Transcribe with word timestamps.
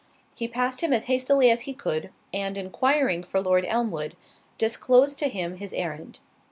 He 0.35 0.47
passed 0.47 0.81
him 0.81 0.93
as 0.93 1.03
hastily 1.03 1.51
as 1.51 1.61
he 1.69 1.75
could, 1.75 2.09
and 2.33 2.57
enquiring 2.57 3.21
for 3.21 3.39
Lord 3.39 3.65
Elmwood, 3.67 4.15
disclosed 4.57 5.19
to 5.19 5.29
him 5.29 5.57
his 5.57 5.73
errand. 5.73 6.17